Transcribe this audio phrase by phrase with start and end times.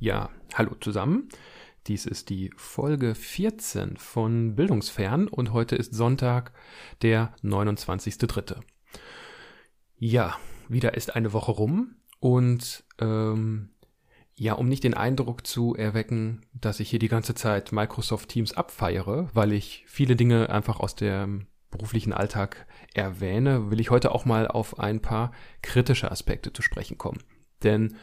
[0.00, 1.28] Ja, hallo zusammen.
[1.88, 6.52] Dies ist die Folge 14 von Bildungsfern und heute ist Sonntag,
[7.02, 8.60] der 29.3.
[9.96, 10.36] Ja,
[10.68, 13.70] wieder ist eine Woche rum und ähm,
[14.36, 18.52] ja, um nicht den Eindruck zu erwecken, dass ich hier die ganze Zeit Microsoft Teams
[18.52, 24.24] abfeiere, weil ich viele Dinge einfach aus dem beruflichen Alltag erwähne, will ich heute auch
[24.24, 27.18] mal auf ein paar kritische Aspekte zu sprechen kommen.
[27.64, 27.96] Denn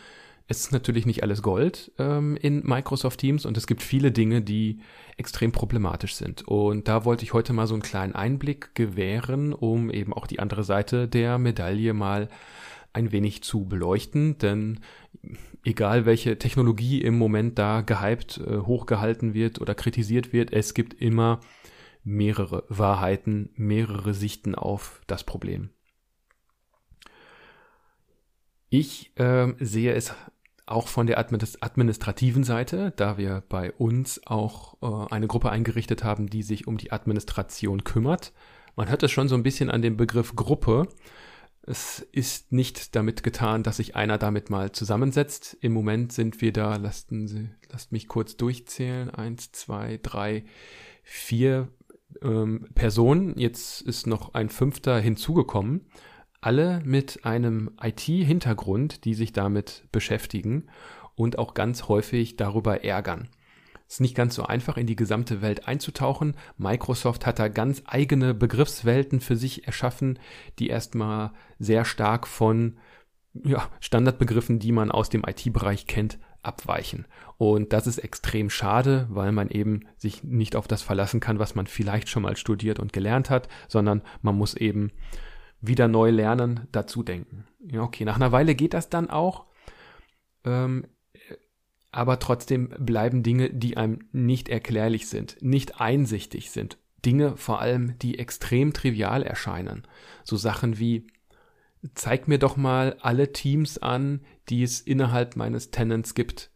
[0.47, 4.41] es ist natürlich nicht alles Gold ähm, in Microsoft Teams und es gibt viele Dinge,
[4.41, 4.79] die
[5.17, 6.47] extrem problematisch sind.
[6.47, 10.39] Und da wollte ich heute mal so einen kleinen Einblick gewähren, um eben auch die
[10.39, 12.29] andere Seite der Medaille mal
[12.93, 14.79] ein wenig zu beleuchten, denn
[15.63, 20.93] egal welche Technologie im Moment da gehypt, äh, hochgehalten wird oder kritisiert wird, es gibt
[20.93, 21.41] immer
[22.03, 25.71] mehrere Wahrheiten, mehrere Sichten auf das Problem.
[28.69, 30.13] Ich äh, sehe es
[30.65, 36.27] auch von der administrativen Seite, da wir bei uns auch äh, eine Gruppe eingerichtet haben,
[36.27, 38.33] die sich um die Administration kümmert.
[38.75, 40.87] Man hört es schon so ein bisschen an dem Begriff Gruppe.
[41.61, 45.57] Es ist nicht damit getan, dass sich einer damit mal zusammensetzt.
[45.61, 49.09] Im Moment sind wir da, lassen Sie, lasst mich kurz durchzählen.
[49.11, 50.45] Eins, zwei, drei,
[51.03, 51.69] vier
[52.21, 53.37] ähm, Personen.
[53.37, 55.87] Jetzt ist noch ein fünfter hinzugekommen
[56.45, 60.67] alle mit einem IT-Hintergrund, die sich damit beschäftigen
[61.15, 63.29] und auch ganz häufig darüber ärgern.
[63.87, 66.35] Es ist nicht ganz so einfach, in die gesamte Welt einzutauchen.
[66.57, 70.19] Microsoft hat da ganz eigene Begriffswelten für sich erschaffen,
[70.59, 72.77] die erstmal sehr stark von
[73.43, 77.05] ja, Standardbegriffen, die man aus dem IT-Bereich kennt, abweichen.
[77.37, 81.55] Und das ist extrem schade, weil man eben sich nicht auf das verlassen kann, was
[81.55, 84.91] man vielleicht schon mal studiert und gelernt hat, sondern man muss eben
[85.61, 87.45] wieder neu lernen, dazu denken.
[87.59, 89.45] Ja, okay, nach einer Weile geht das dann auch.
[90.43, 90.85] Ähm,
[91.91, 96.77] aber trotzdem bleiben Dinge, die einem nicht erklärlich sind, nicht einsichtig sind.
[97.05, 99.83] Dinge vor allem, die extrem trivial erscheinen.
[100.23, 101.07] So Sachen wie,
[101.93, 106.51] zeig mir doch mal alle Teams an, die es innerhalb meines Tenants gibt.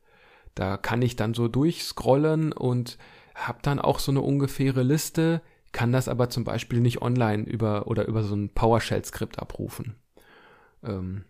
[0.56, 2.98] Da kann ich dann so durchscrollen und
[3.36, 5.42] hab dann auch so eine ungefähre Liste,
[5.72, 9.96] kann das aber zum Beispiel nicht online über oder über so ein PowerShell-Skript abrufen.
[10.84, 11.26] Ähm,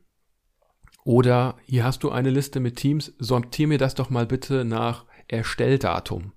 [1.03, 5.05] oder hier hast du eine Liste mit Teams, sortier mir das doch mal bitte nach
[5.27, 6.33] Erstelldatum.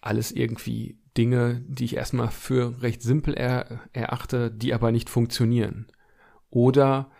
[0.00, 5.86] Alles irgendwie Dinge, die ich erstmal für recht simpel er, erachte, die aber nicht funktionieren.
[6.50, 7.10] Oder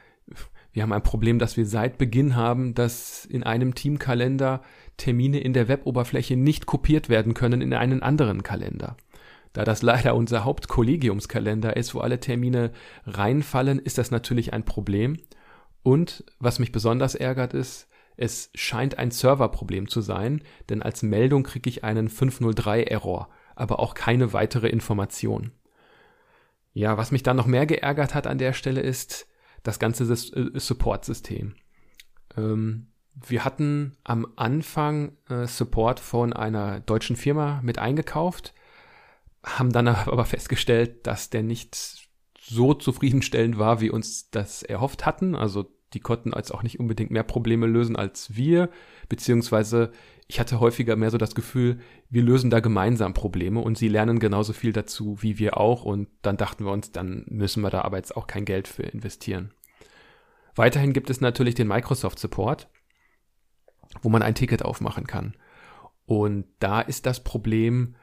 [0.72, 4.62] wir haben ein Problem, dass wir seit Beginn haben, dass in einem Teamkalender
[4.96, 8.96] Termine in der Weboberfläche nicht kopiert werden können in einen anderen Kalender.
[9.52, 12.72] Da das leider unser Hauptkollegiumskalender ist, wo alle Termine
[13.06, 15.18] reinfallen, ist das natürlich ein Problem.
[15.82, 21.42] Und was mich besonders ärgert ist, es scheint ein Serverproblem zu sein, denn als Meldung
[21.42, 25.52] kriege ich einen 503-Error, aber auch keine weitere Information.
[26.72, 29.26] Ja, was mich dann noch mehr geärgert hat an der Stelle ist
[29.62, 31.54] das ganze äh, Support-System.
[32.36, 38.54] Ähm, wir hatten am Anfang äh, Support von einer deutschen Firma mit eingekauft,
[39.44, 41.76] haben dann aber festgestellt, dass der nicht
[42.40, 45.34] so zufriedenstellend war, wie uns das erhofft hatten.
[45.34, 48.70] Also die konnten als auch nicht unbedingt mehr Probleme lösen als wir,
[49.08, 49.92] beziehungsweise
[50.26, 54.18] ich hatte häufiger mehr so das Gefühl, wir lösen da gemeinsam Probleme und sie lernen
[54.18, 57.82] genauso viel dazu wie wir auch und dann dachten wir uns, dann müssen wir da
[57.82, 59.52] aber jetzt auch kein Geld für investieren.
[60.54, 62.68] Weiterhin gibt es natürlich den Microsoft Support,
[64.00, 65.34] wo man ein Ticket aufmachen kann.
[66.04, 67.96] Und da ist das Problem,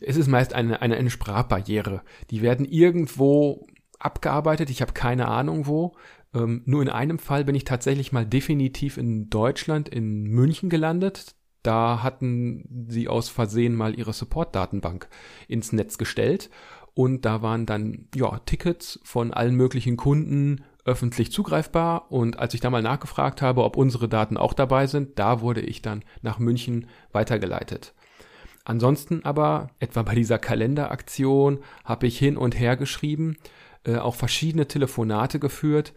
[0.00, 2.02] es ist meist eine, eine, eine Sprachbarriere.
[2.30, 3.66] Die werden irgendwo
[3.98, 5.96] abgearbeitet, ich habe keine Ahnung wo.
[6.34, 11.34] Ähm, nur in einem Fall bin ich tatsächlich mal definitiv in Deutschland, in München gelandet.
[11.62, 15.08] Da hatten sie aus Versehen mal ihre Support-Datenbank
[15.48, 16.50] ins Netz gestellt
[16.94, 22.60] und da waren dann ja Tickets von allen möglichen Kunden öffentlich zugreifbar und als ich
[22.60, 26.38] da mal nachgefragt habe, ob unsere Daten auch dabei sind, da wurde ich dann nach
[26.38, 27.92] München weitergeleitet.
[28.66, 33.36] Ansonsten aber, etwa bei dieser Kalenderaktion, habe ich hin und her geschrieben,
[33.84, 35.94] äh, auch verschiedene Telefonate geführt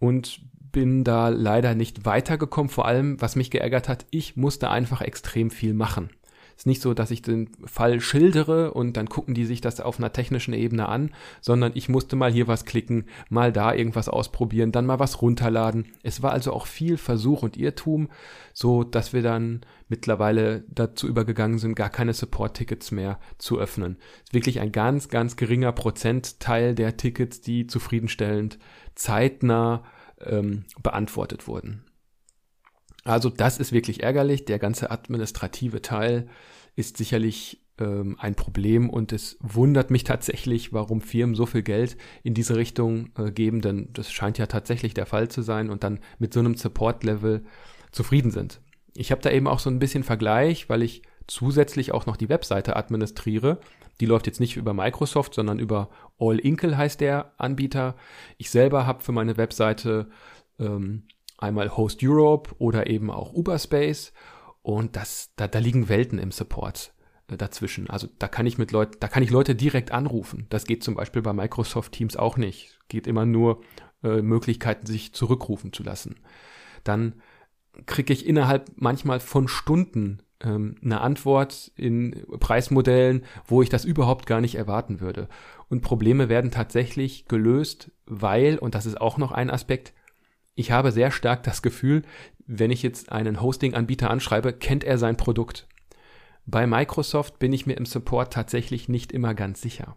[0.00, 0.40] und
[0.72, 2.70] bin da leider nicht weitergekommen.
[2.70, 6.10] Vor allem, was mich geärgert hat, ich musste einfach extrem viel machen.
[6.62, 9.98] Ist nicht so, dass ich den Fall schildere und dann gucken die sich das auf
[9.98, 11.10] einer technischen Ebene an,
[11.40, 15.88] sondern ich musste mal hier was klicken, mal da irgendwas ausprobieren, dann mal was runterladen.
[16.04, 18.10] Es war also auch viel Versuch und Irrtum,
[18.52, 23.96] so dass wir dann mittlerweile dazu übergegangen sind, gar keine Support-Tickets mehr zu öffnen.
[24.22, 28.60] Ist wirklich ein ganz, ganz geringer Prozentteil der Tickets, die zufriedenstellend
[28.94, 29.82] zeitnah
[30.20, 31.82] ähm, beantwortet wurden.
[33.02, 34.44] Also das ist wirklich ärgerlich.
[34.44, 36.28] Der ganze administrative Teil
[36.74, 41.96] ist sicherlich ähm, ein Problem und es wundert mich tatsächlich, warum Firmen so viel Geld
[42.22, 45.84] in diese Richtung äh, geben, denn das scheint ja tatsächlich der Fall zu sein und
[45.84, 47.44] dann mit so einem Support-Level
[47.90, 48.60] zufrieden sind.
[48.94, 52.28] Ich habe da eben auch so ein bisschen Vergleich, weil ich zusätzlich auch noch die
[52.28, 53.58] Webseite administriere.
[54.00, 55.88] Die läuft jetzt nicht über Microsoft, sondern über
[56.18, 57.96] All Inkle heißt der Anbieter.
[58.36, 60.08] Ich selber habe für meine Webseite
[60.58, 61.04] ähm,
[61.38, 64.12] einmal Host Europe oder eben auch Uberspace
[64.62, 66.94] und das, da, da liegen Welten im Support
[67.28, 67.90] äh, dazwischen.
[67.90, 70.46] Also da kann ich mit Leuten, da kann ich Leute direkt anrufen.
[70.50, 72.78] Das geht zum Beispiel bei Microsoft Teams auch nicht.
[72.88, 73.62] Geht immer nur
[74.02, 76.16] äh, Möglichkeiten, sich zurückrufen zu lassen.
[76.84, 77.20] Dann
[77.86, 84.26] kriege ich innerhalb manchmal von Stunden ähm, eine Antwort in Preismodellen, wo ich das überhaupt
[84.26, 85.28] gar nicht erwarten würde.
[85.68, 89.94] Und Probleme werden tatsächlich gelöst, weil, und das ist auch noch ein Aspekt,
[90.54, 92.02] ich habe sehr stark das Gefühl,
[92.46, 95.66] wenn ich jetzt einen Hosting-Anbieter anschreibe, kennt er sein Produkt.
[96.44, 99.96] Bei Microsoft bin ich mir im Support tatsächlich nicht immer ganz sicher.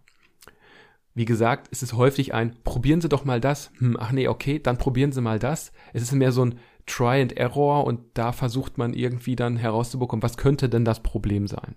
[1.13, 3.71] Wie gesagt, es ist häufig ein, probieren Sie doch mal das.
[3.77, 5.71] Hm, ach nee, okay, dann probieren Sie mal das.
[5.93, 10.21] Es ist mehr so ein Try and Error und da versucht man irgendwie dann herauszubekommen,
[10.21, 11.75] was könnte denn das Problem sein.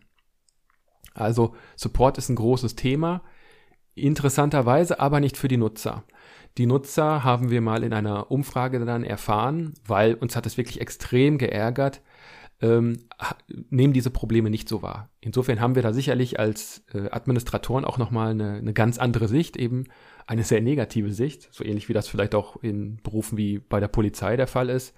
[1.15, 3.23] Also Support ist ein großes Thema,
[3.95, 6.05] interessanterweise aber nicht für die Nutzer.
[6.59, 10.81] Die Nutzer haben wir mal in einer Umfrage dann erfahren, weil uns hat es wirklich
[10.81, 12.03] extrem geärgert,
[12.61, 13.05] ähm,
[13.71, 15.09] nehmen diese Probleme nicht so wahr.
[15.21, 19.57] Insofern haben wir da sicherlich als äh, Administratoren auch nochmal eine, eine ganz andere Sicht,
[19.57, 19.85] eben
[20.27, 23.87] eine sehr negative Sicht, so ähnlich wie das vielleicht auch in Berufen wie bei der
[23.87, 24.97] Polizei der Fall ist.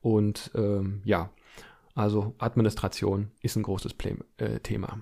[0.00, 1.30] Und ähm, ja,
[1.96, 5.00] also Administration ist ein großes Play äh, Thema.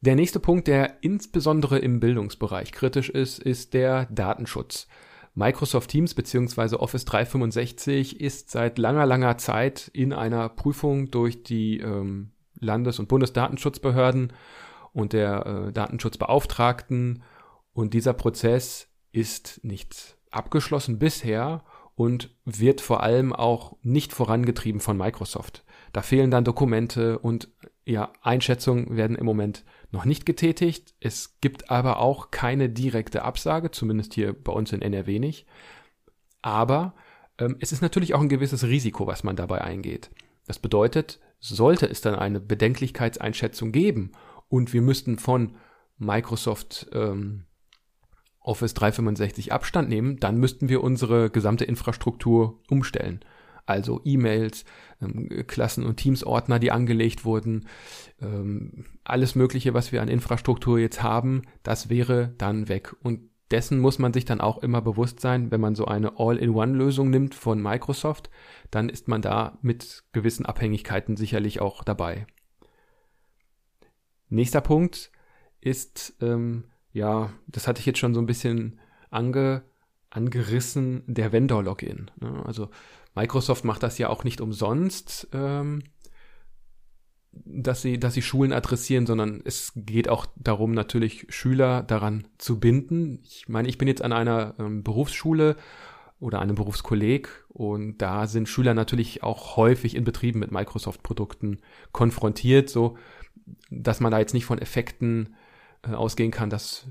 [0.00, 4.86] Der nächste Punkt, der insbesondere im Bildungsbereich kritisch ist, ist der Datenschutz.
[5.34, 6.76] Microsoft Teams bzw.
[6.76, 13.08] Office 365 ist seit langer, langer Zeit in einer Prüfung durch die ähm, Landes- und
[13.08, 14.32] Bundesdatenschutzbehörden
[14.92, 17.22] und der äh, Datenschutzbeauftragten.
[17.72, 21.64] Und dieser Prozess ist nicht abgeschlossen bisher
[21.94, 25.64] und wird vor allem auch nicht vorangetrieben von Microsoft.
[25.92, 27.48] Da fehlen dann Dokumente und
[27.86, 30.94] ja, Einschätzungen werden im Moment noch nicht getätigt.
[31.00, 35.46] Es gibt aber auch keine direkte Absage, zumindest hier bei uns in NRW nicht.
[36.42, 36.94] Aber
[37.38, 40.10] ähm, es ist natürlich auch ein gewisses Risiko, was man dabei eingeht.
[40.46, 44.12] Das bedeutet, sollte es dann eine Bedenklichkeitseinschätzung geben
[44.48, 45.56] und wir müssten von
[45.96, 47.44] Microsoft ähm,
[48.40, 53.20] Office 365 Abstand nehmen, dann müssten wir unsere gesamte Infrastruktur umstellen
[53.66, 54.64] also E-Mails,
[55.02, 57.66] ähm, Klassen- und Teams-Ordner, die angelegt wurden,
[58.20, 62.94] ähm, alles Mögliche, was wir an Infrastruktur jetzt haben, das wäre dann weg.
[63.02, 67.10] Und dessen muss man sich dann auch immer bewusst sein, wenn man so eine All-in-One-Lösung
[67.10, 68.30] nimmt von Microsoft,
[68.70, 72.26] dann ist man da mit gewissen Abhängigkeiten sicherlich auch dabei.
[74.28, 75.12] Nächster Punkt
[75.60, 78.80] ist, ähm, ja, das hatte ich jetzt schon so ein bisschen
[79.10, 79.62] ange,
[80.10, 82.10] angerissen, der Vendor-Login.
[82.20, 82.42] Ne?
[82.44, 82.70] Also
[83.16, 85.82] Microsoft macht das ja auch nicht umsonst, ähm,
[87.32, 92.60] dass sie, dass sie Schulen adressieren, sondern es geht auch darum, natürlich Schüler daran zu
[92.60, 93.20] binden.
[93.24, 95.56] Ich meine, ich bin jetzt an einer ähm, Berufsschule
[96.20, 101.58] oder einem Berufskolleg und da sind Schüler natürlich auch häufig in Betrieben mit Microsoft-Produkten
[101.92, 102.96] konfrontiert, so
[103.70, 105.36] dass man da jetzt nicht von Effekten
[105.86, 106.86] äh, ausgehen kann, dass,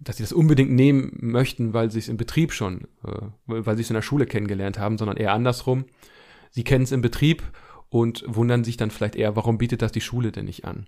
[0.00, 3.82] dass sie das unbedingt nehmen möchten, weil sie es im Betrieb schon, äh, weil sie
[3.82, 5.84] es in der Schule kennengelernt haben, sondern eher andersrum.
[6.50, 7.42] Sie kennen es im Betrieb
[7.88, 10.86] und wundern sich dann vielleicht eher, warum bietet das die Schule denn nicht an?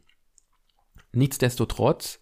[1.13, 2.21] Nichtsdestotrotz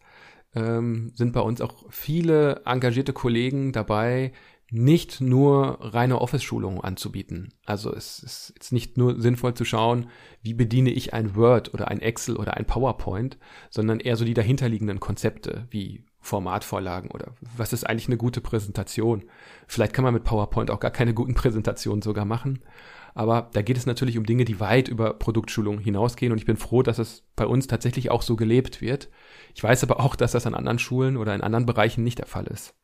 [0.54, 4.32] ähm, sind bei uns auch viele engagierte Kollegen dabei,
[4.70, 7.54] nicht nur reine Office-Schulungen anzubieten.
[7.64, 10.10] Also es ist jetzt nicht nur sinnvoll zu schauen,
[10.42, 13.38] wie bediene ich ein Word oder ein Excel oder ein PowerPoint,
[13.70, 19.24] sondern eher so die dahinterliegenden Konzepte wie Formatvorlagen oder was ist eigentlich eine gute Präsentation.
[19.66, 22.60] Vielleicht kann man mit PowerPoint auch gar keine guten Präsentationen sogar machen.
[23.14, 26.58] Aber da geht es natürlich um Dinge, die weit über Produktschulung hinausgehen und ich bin
[26.58, 29.08] froh, dass es bei uns tatsächlich auch so gelebt wird.
[29.54, 32.26] Ich weiß aber auch, dass das an anderen Schulen oder in anderen Bereichen nicht der
[32.26, 32.74] Fall ist.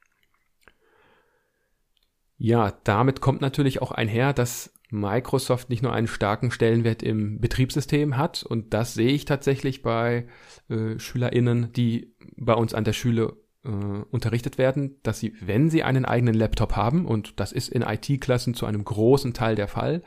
[2.37, 8.17] Ja, damit kommt natürlich auch einher, dass Microsoft nicht nur einen starken Stellenwert im Betriebssystem
[8.17, 10.26] hat und das sehe ich tatsächlich bei
[10.69, 15.83] äh, Schülerinnen, die bei uns an der Schule äh, unterrichtet werden, dass sie, wenn sie
[15.83, 20.03] einen eigenen Laptop haben und das ist in IT-Klassen zu einem großen Teil der Fall,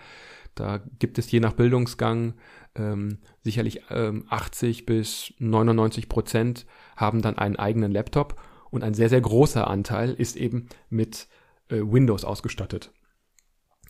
[0.55, 2.33] da gibt es je nach Bildungsgang
[2.75, 6.65] ähm, sicherlich ähm, 80 bis 99 Prozent
[6.95, 11.27] haben dann einen eigenen Laptop und ein sehr, sehr großer Anteil ist eben mit
[11.69, 12.91] äh, Windows ausgestattet.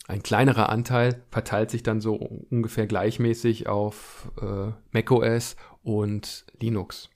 [0.06, 7.10] ein kleinerer Anteil verteilt sich dann so ungefähr gleichmäßig auf äh, macOS und Linux.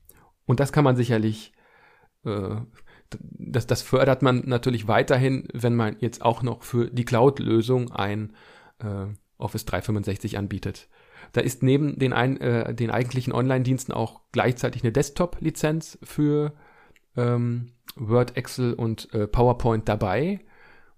[0.45, 1.53] Und das kann man sicherlich,
[2.25, 2.57] äh,
[3.11, 8.35] das, das fördert man natürlich weiterhin, wenn man jetzt auch noch für die Cloud-Lösung ein
[8.81, 9.07] äh,
[9.39, 10.89] Office 365 anbietet.
[11.33, 16.55] Da ist neben den, ein, äh, den eigentlichen Online-Diensten auch gleichzeitig eine Desktop-Lizenz für
[17.17, 20.41] ähm, Word, Excel und äh, PowerPoint dabei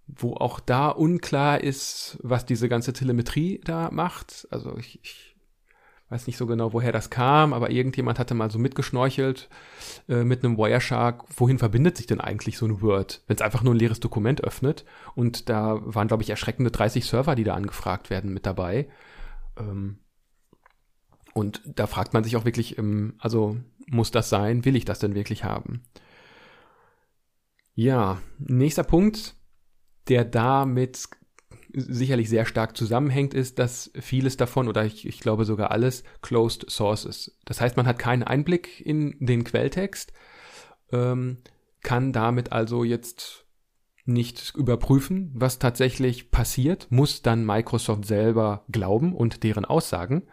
[0.07, 4.47] wo auch da unklar ist, was diese ganze Telemetrie da macht.
[4.51, 5.35] Also ich, ich
[6.11, 9.49] weiß nicht so genau, woher das kam, aber irgendjemand hatte mal so mitgeschnorchelt
[10.09, 13.63] äh, mit einem Wireshark, wohin verbindet sich denn eigentlich so ein Word, wenn es einfach
[13.63, 14.85] nur ein leeres Dokument öffnet.
[15.15, 18.89] Und da waren, glaube ich, erschreckende 30 Server, die da angefragt werden, mit dabei.
[19.59, 19.99] Ähm,
[21.33, 23.57] und da fragt man sich auch wirklich, ähm, also
[23.87, 24.65] muss das sein?
[24.65, 25.83] Will ich das denn wirklich haben?
[27.75, 29.35] Ja, nächster Punkt
[30.09, 31.09] der damit
[31.75, 36.71] sicherlich sehr stark zusammenhängt, ist, dass vieles davon oder ich, ich glaube sogar alles closed
[36.71, 37.37] source ist.
[37.45, 40.13] Das heißt, man hat keinen Einblick in den Quelltext,
[40.93, 41.39] ähm,
[41.83, 43.45] kann damit also jetzt
[44.07, 50.25] nicht überprüfen, was tatsächlich passiert, muss dann Microsoft selber glauben und deren Aussagen.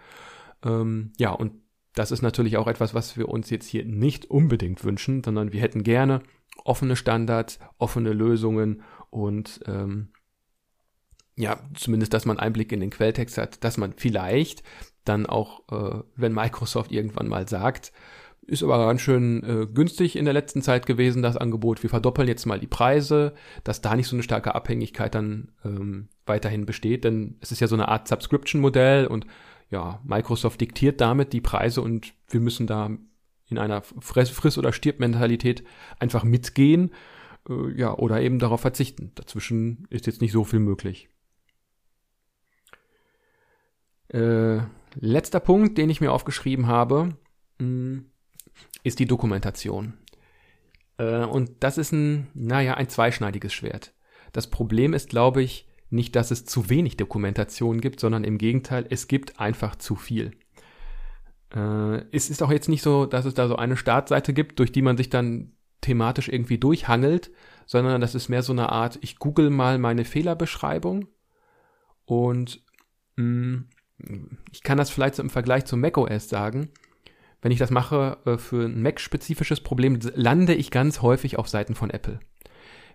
[0.63, 1.53] Ähm, ja, und
[1.95, 5.61] das ist natürlich auch etwas, was wir uns jetzt hier nicht unbedingt wünschen, sondern wir
[5.61, 6.21] hätten gerne
[6.63, 10.09] offene Standards, offene Lösungen und ähm,
[11.35, 14.63] ja, zumindest, dass man Einblick in den Quelltext hat, dass man vielleicht
[15.05, 17.91] dann auch, äh, wenn Microsoft irgendwann mal sagt,
[18.41, 21.83] ist aber ganz schön äh, günstig in der letzten Zeit gewesen, das Angebot.
[21.83, 26.09] Wir verdoppeln jetzt mal die Preise, dass da nicht so eine starke Abhängigkeit dann ähm,
[26.25, 29.25] weiterhin besteht, denn es ist ja so eine Art Subscription-Modell und
[29.69, 32.89] ja, Microsoft diktiert damit die Preise und wir müssen da
[33.47, 35.63] in einer Friss- oder Stirb-Mentalität
[35.99, 36.91] einfach mitgehen
[37.49, 39.11] äh, ja, oder eben darauf verzichten.
[39.15, 41.09] Dazwischen ist jetzt nicht so viel möglich.
[44.09, 44.59] Äh,
[44.95, 47.15] letzter Punkt, den ich mir aufgeschrieben habe,
[47.59, 48.05] mh, hm,
[48.83, 49.93] ist die Dokumentation.
[50.97, 53.93] Äh, und das ist ein, naja, ein zweischneidiges Schwert.
[54.33, 58.85] Das Problem ist, glaube ich, nicht, dass es zu wenig Dokumentation gibt, sondern im Gegenteil,
[58.89, 60.31] es gibt einfach zu viel.
[61.53, 64.71] Äh, es ist auch jetzt nicht so, dass es da so eine Startseite gibt, durch
[64.71, 67.31] die man sich dann thematisch irgendwie durchhangelt,
[67.65, 71.07] sondern das ist mehr so eine Art, ich google mal meine Fehlerbeschreibung
[72.05, 72.61] und
[73.15, 73.67] mh, mm,
[74.51, 76.69] ich kann das vielleicht so im Vergleich zu macOS sagen.
[77.41, 81.75] Wenn ich das mache äh, für ein Mac-spezifisches Problem, lande ich ganz häufig auf Seiten
[81.75, 82.19] von Apple.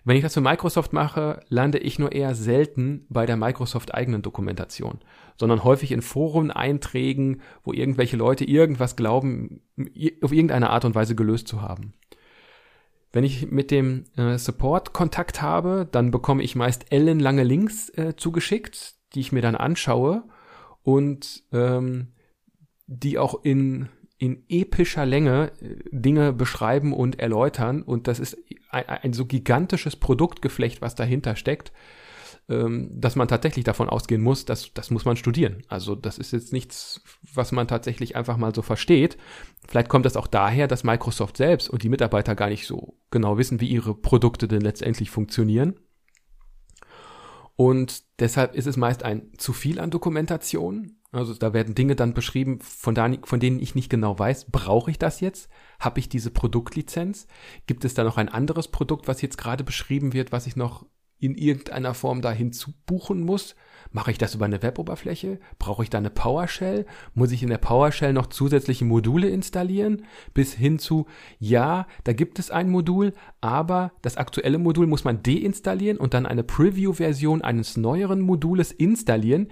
[0.04, 4.22] Wenn ich das für Microsoft mache, lande ich nur eher selten bei der Microsoft eigenen
[4.22, 5.00] Dokumentation,
[5.36, 9.62] sondern häufig in Foren-Einträgen, wo irgendwelche Leute irgendwas glauben,
[10.22, 11.92] auf irgendeine Art und Weise gelöst zu haben.
[13.16, 18.14] Wenn ich mit dem äh, Support Kontakt habe, dann bekomme ich meist ellenlange Links äh,
[18.14, 20.24] zugeschickt, die ich mir dann anschaue
[20.82, 22.08] und ähm,
[22.86, 27.80] die auch in in epischer Länge äh, Dinge beschreiben und erläutern.
[27.80, 28.36] Und das ist
[28.68, 31.72] ein, ein so gigantisches Produktgeflecht, was dahinter steckt,
[32.48, 35.64] ähm, dass man tatsächlich davon ausgehen muss, dass das muss man studieren.
[35.68, 37.02] Also das ist jetzt nichts,
[37.34, 39.16] was man tatsächlich einfach mal so versteht.
[39.66, 43.36] Vielleicht kommt das auch daher, dass Microsoft selbst und die Mitarbeiter gar nicht so genau
[43.36, 45.74] wissen, wie ihre Produkte denn letztendlich funktionieren.
[47.56, 50.98] Und deshalb ist es meist ein zu viel an Dokumentation.
[51.10, 54.90] Also da werden Dinge dann beschrieben, von, da, von denen ich nicht genau weiß, brauche
[54.90, 55.48] ich das jetzt?
[55.80, 57.26] Habe ich diese Produktlizenz?
[57.66, 60.84] Gibt es da noch ein anderes Produkt, was jetzt gerade beschrieben wird, was ich noch
[61.18, 63.54] in irgendeiner Form da hinzubuchen muss?
[63.92, 65.38] Mache ich das über eine Weboberfläche?
[65.58, 66.86] Brauche ich da eine PowerShell?
[67.14, 70.04] Muss ich in der PowerShell noch zusätzliche Module installieren?
[70.34, 71.06] Bis hin zu,
[71.38, 76.26] ja, da gibt es ein Modul, aber das aktuelle Modul muss man deinstallieren und dann
[76.26, 79.48] eine Preview-Version eines neueren Modules installieren,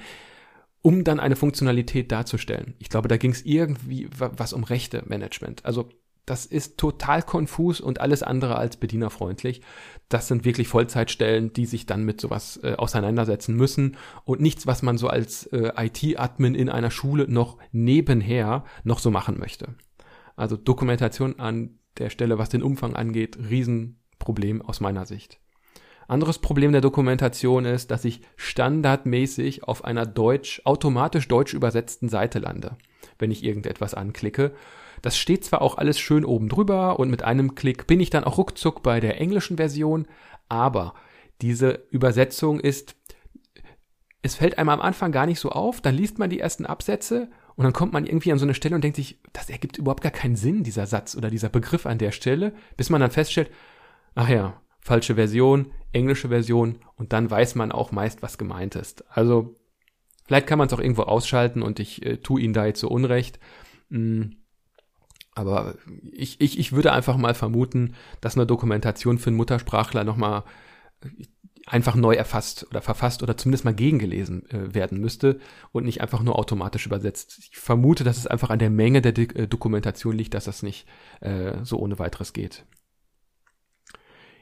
[0.83, 2.75] um dann eine Funktionalität darzustellen.
[2.79, 5.65] Ich glaube, da ging es irgendwie was um Rechte-Management.
[5.65, 5.89] Also
[6.27, 9.61] das ist total konfus und alles andere als bedienerfreundlich.
[10.09, 14.83] Das sind wirklich Vollzeitstellen, die sich dann mit sowas äh, auseinandersetzen müssen und nichts, was
[14.83, 19.75] man so als äh, IT-Admin in einer Schule noch nebenher noch so machen möchte.
[20.37, 25.41] Also Dokumentation an der Stelle, was den Umfang angeht, Riesenproblem aus meiner Sicht.
[26.09, 32.41] Anderes Problem der Dokumentation ist, dass ich standardmäßig auf einer deutsch, automatisch deutsch übersetzten Seite
[32.41, 32.77] lande,
[33.19, 34.55] wenn ich irgendetwas anklicke
[35.05, 38.25] das steht zwar auch alles schön oben drüber und mit einem Klick bin ich dann
[38.25, 40.07] auch ruckzuck bei der englischen Version,
[40.49, 40.95] aber
[41.43, 42.97] diese Übersetzung ist,
[44.23, 47.29] es fällt einem am Anfang gar nicht so auf, dann liest man die ersten Absätze
[47.55, 50.03] und dann kommt man irgendwie an so eine Stelle und denkt sich, das ergibt überhaupt
[50.03, 53.51] gar keinen Sinn, dieser Satz oder dieser Begriff an der Stelle, bis man dann feststellt,
[54.15, 59.05] ach ja, falsche Version, englische Version und dann weiß man auch meist, was gemeint ist.
[59.11, 59.55] Also
[60.25, 62.89] vielleicht kann man es auch irgendwo ausschalten und ich äh, tue Ihnen da jetzt so
[62.89, 63.39] Unrecht.
[63.91, 64.37] Hm.
[65.35, 65.75] Aber
[66.13, 70.45] ich, ich, ich würde einfach mal vermuten, dass eine Dokumentation für einen Muttersprachler nochmal
[71.67, 75.41] einfach neu erfasst oder verfasst oder zumindest mal gegengelesen äh, werden müsste
[75.73, 77.39] und nicht einfach nur automatisch übersetzt.
[77.39, 80.63] Ich vermute, dass es einfach an der Menge der D äh, Dokumentation liegt, dass das
[80.63, 80.87] nicht
[81.21, 82.65] äh, so ohne weiteres geht.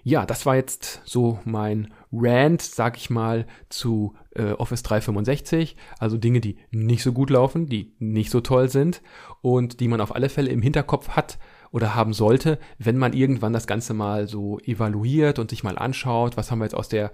[0.05, 5.77] Ja, das war jetzt so mein Rant, sag ich mal, zu äh, Office 365.
[5.99, 9.03] Also Dinge, die nicht so gut laufen, die nicht so toll sind
[9.41, 11.39] und die man auf alle Fälle im Hinterkopf hat,
[11.73, 16.37] oder haben sollte, wenn man irgendwann das Ganze mal so evaluiert und sich mal anschaut,
[16.37, 17.11] was haben wir jetzt aus der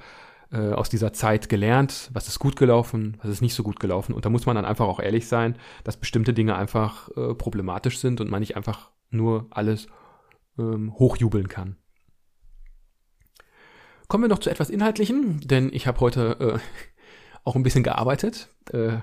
[0.50, 4.14] äh, aus dieser Zeit gelernt, was ist gut gelaufen, was ist nicht so gut gelaufen.
[4.14, 7.98] Und da muss man dann einfach auch ehrlich sein, dass bestimmte Dinge einfach äh, problematisch
[7.98, 9.86] sind und man nicht einfach nur alles
[10.58, 11.76] ähm, hochjubeln kann.
[14.08, 16.58] Kommen wir noch zu etwas Inhaltlichem, denn ich habe heute äh,
[17.44, 18.48] auch ein bisschen gearbeitet.
[18.72, 18.98] Äh,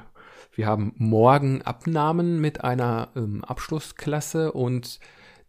[0.54, 5.00] wir haben morgen Abnahmen mit einer ähm, Abschlussklasse und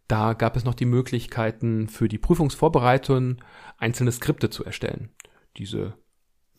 [0.07, 3.37] da gab es noch die Möglichkeiten für die Prüfungsvorbereitung
[3.77, 5.09] einzelne Skripte zu erstellen.
[5.57, 5.93] Diese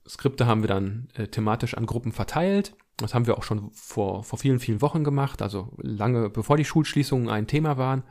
[0.07, 2.75] Skripte haben wir dann äh, thematisch an Gruppen verteilt.
[2.97, 6.65] Das haben wir auch schon vor, vor vielen, vielen Wochen gemacht, also lange bevor die
[6.65, 8.03] Schulschließungen ein Thema waren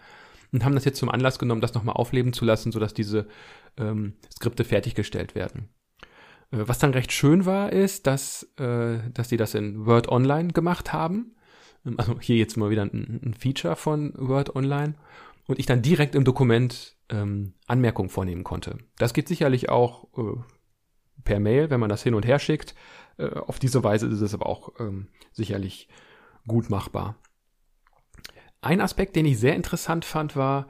[0.53, 3.27] und haben das jetzt zum Anlass genommen, das nochmal aufleben zu lassen, sodass diese
[3.77, 5.69] ähm, Skripte fertiggestellt werden.
[6.51, 10.53] Äh, was dann recht schön war, ist, dass, äh, dass die das in Word Online
[10.53, 11.35] gemacht haben.
[11.95, 14.95] Also hier jetzt mal wieder ein, Feature von Word Online
[15.47, 18.77] und ich dann direkt im Dokument ähm, Anmerkungen vornehmen konnte.
[18.97, 20.37] Das geht sicherlich auch äh,
[21.23, 22.75] per Mail, wenn man das hin und her schickt.
[23.17, 25.87] Auf diese Weise ist es aber auch ähm, sicherlich
[26.45, 27.15] gut machbar.
[28.61, 30.67] Ein Aspekt, den ich sehr interessant fand, war,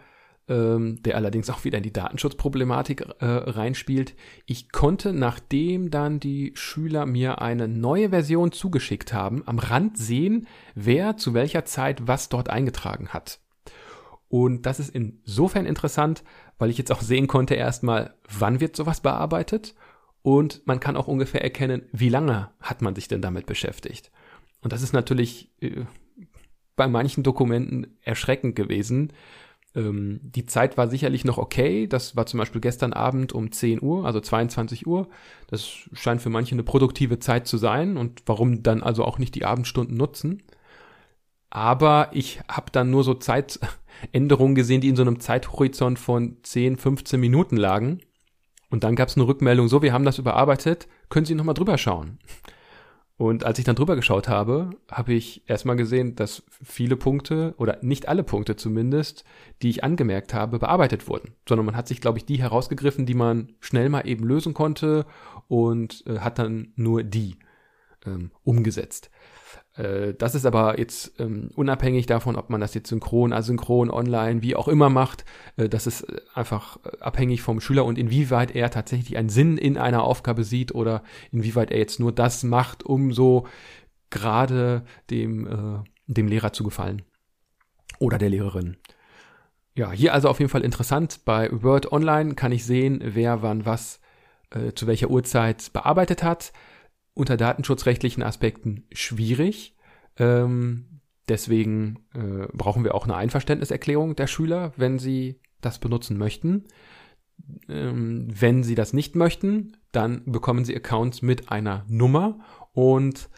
[0.50, 4.16] ähm, der allerdings auch wieder in die Datenschutzproblematik äh, reinspielt.
[4.46, 10.48] Ich konnte, nachdem dann die Schüler mir eine neue Version zugeschickt haben, am Rand sehen,
[10.76, 13.40] wer zu welcher Zeit was dort eingetragen hat.
[14.30, 16.24] Und das ist insofern interessant,
[16.58, 19.76] weil ich jetzt auch sehen konnte erstmal, wann wird sowas bearbeitet
[20.22, 24.12] und man kann auch ungefähr erkennen, wie lange hat man sich denn damit beschäftigt.
[24.62, 25.86] Und das ist natürlich äh,
[26.76, 29.14] bei manchen Dokumenten erschreckend gewesen.
[29.76, 31.88] Ähm, die Zeit war sicherlich noch okay.
[31.88, 35.08] Das war zum Beispiel gestern Abend um 10 Uhr, also 22 Uhr.
[35.48, 37.98] Das scheint für manche eine produktive Zeit zu sein.
[37.98, 40.44] Und warum dann also auch nicht die Abendstunden nutzen?
[41.50, 46.78] Aber ich habe dann nur so Zeitänderungen gesehen, die in so einem Zeithorizont von 10,
[46.78, 48.02] 15 Minuten lagen.
[48.70, 51.78] Und dann gab es eine Rückmeldung, so, wir haben das überarbeitet, können Sie nochmal drüber
[51.78, 52.20] schauen.
[53.18, 57.80] Und als ich dann drüber geschaut habe, habe ich erstmal gesehen, dass viele Punkte, oder
[57.82, 59.24] nicht alle Punkte zumindest,
[59.64, 61.34] die ich angemerkt habe, bearbeitet wurden.
[61.50, 65.08] Sondern man hat sich, glaube ich, die herausgegriffen, die man schnell mal eben lösen konnte
[65.48, 67.38] und äh, hat dann nur die
[68.06, 69.10] ähm, umgesetzt.
[69.78, 74.42] Äh, das ist aber jetzt ähm, unabhängig davon, ob man das jetzt synchron, asynchron, online,
[74.42, 75.26] wie auch immer macht.
[75.56, 79.58] Äh, das ist äh, einfach äh, abhängig vom Schüler und inwieweit er tatsächlich einen Sinn
[79.58, 83.48] in einer Aufgabe sieht oder inwieweit er jetzt nur das macht, um so
[84.10, 87.04] gerade dem, äh, dem Lehrer zu gefallen.
[88.00, 88.78] Oder der Lehrerin.
[89.76, 91.22] Ja, hier also auf jeden Fall interessant.
[91.26, 94.00] Bei Word Online kann ich sehen, wer wann was
[94.50, 96.52] äh, zu welcher Uhrzeit bearbeitet hat
[97.18, 99.76] unter datenschutzrechtlichen Aspekten schwierig.
[100.18, 106.66] Ähm, deswegen äh, brauchen wir auch eine Einverständniserklärung der Schüler, wenn sie das benutzen möchten.
[107.68, 112.40] Ähm, wenn sie das nicht möchten, dann bekommen sie Accounts mit einer Nummer
[112.74, 113.30] und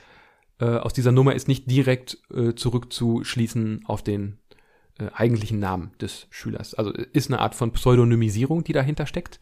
[0.59, 4.39] äh, aus dieser Nummer ist nicht direkt äh, zurückzuschließen auf den
[4.99, 6.73] äh, eigentlichen Namen des Schülers.
[6.73, 9.39] Also ist eine Art von Pseudonymisierung, die dahinter steckt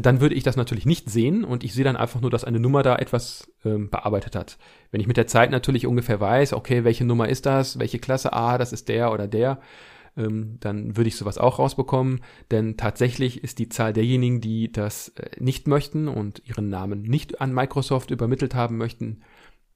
[0.00, 2.60] dann würde ich das natürlich nicht sehen und ich sehe dann einfach nur, dass eine
[2.60, 4.58] Nummer da etwas ähm, bearbeitet hat.
[4.90, 8.32] Wenn ich mit der Zeit natürlich ungefähr weiß, okay, welche Nummer ist das, welche Klasse,
[8.32, 9.60] ah, das ist der oder der,
[10.16, 15.08] ähm, dann würde ich sowas auch rausbekommen, denn tatsächlich ist die Zahl derjenigen, die das
[15.10, 19.22] äh, nicht möchten und ihren Namen nicht an Microsoft übermittelt haben möchten,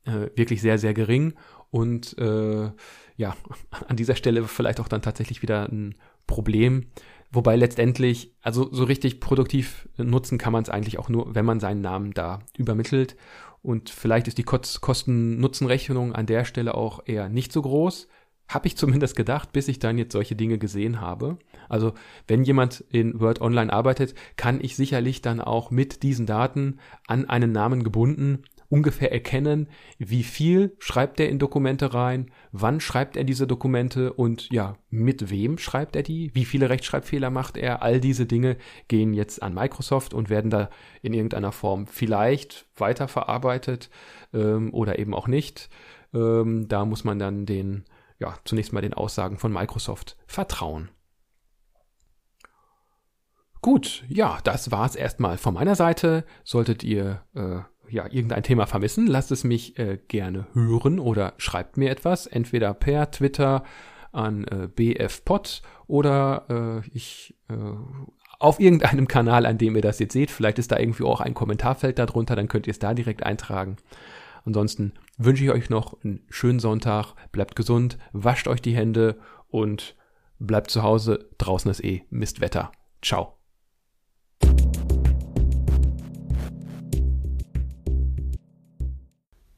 [0.04, 1.34] äh, wirklich sehr, sehr gering.
[1.70, 2.70] Und äh,
[3.16, 3.36] ja,
[3.88, 5.94] an dieser Stelle vielleicht auch dann tatsächlich wieder ein
[6.26, 6.86] Problem,
[7.30, 11.60] Wobei letztendlich, also so richtig produktiv nutzen kann man es eigentlich auch nur, wenn man
[11.60, 13.16] seinen Namen da übermittelt.
[13.60, 18.08] Und vielleicht ist die Kosten-Nutzen-Rechnung an der Stelle auch eher nicht so groß.
[18.48, 21.38] Habe ich zumindest gedacht, bis ich dann jetzt solche Dinge gesehen habe.
[21.68, 21.92] Also
[22.26, 27.28] wenn jemand in Word Online arbeitet, kann ich sicherlich dann auch mit diesen Daten an
[27.28, 33.24] einen Namen gebunden ungefähr erkennen, wie viel schreibt er in Dokumente rein, wann schreibt er
[33.24, 37.82] diese Dokumente und ja, mit wem schreibt er die, wie viele Rechtschreibfehler macht er.
[37.82, 38.56] All diese Dinge
[38.88, 40.68] gehen jetzt an Microsoft und werden da
[41.02, 43.88] in irgendeiner Form vielleicht weiterverarbeitet
[44.34, 45.70] ähm, oder eben auch nicht.
[46.12, 47.84] Ähm, da muss man dann den,
[48.18, 50.90] ja, zunächst mal den Aussagen von Microsoft vertrauen.
[53.60, 56.24] Gut, ja, das war's erstmal von meiner Seite.
[56.44, 61.76] Solltet ihr äh, ja irgendein Thema vermissen, lasst es mich äh, gerne hören oder schreibt
[61.76, 63.64] mir etwas, entweder per Twitter
[64.12, 67.54] an äh, bfpod oder äh, ich äh,
[68.38, 70.30] auf irgendeinem Kanal, an dem ihr das jetzt seht.
[70.30, 73.76] Vielleicht ist da irgendwie auch ein Kommentarfeld darunter, dann könnt ihr es da direkt eintragen.
[74.44, 79.96] Ansonsten wünsche ich euch noch einen schönen Sonntag, bleibt gesund, wascht euch die Hände und
[80.38, 81.28] bleibt zu Hause.
[81.38, 82.72] Draußen ist eh Mistwetter.
[83.02, 83.34] Ciao.